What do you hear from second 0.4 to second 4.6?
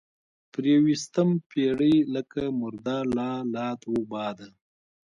پرې ويستم پيرۍ لکه مرده لۀ لاد وباده